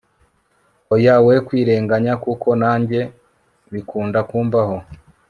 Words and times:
oya 0.93 1.15
we 1.25 1.35
kwirenganya 1.47 2.13
kuko 2.23 2.49
nanjye 2.61 2.99
bikunda 3.73 4.19
kumbaho 4.29 4.77